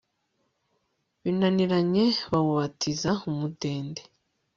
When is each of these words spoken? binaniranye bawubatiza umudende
binaniranye 1.21 2.05
bawubatiza 2.31 3.09
umudende 3.29 4.01